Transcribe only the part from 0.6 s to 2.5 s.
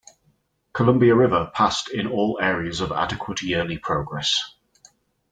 Columbia River passed in all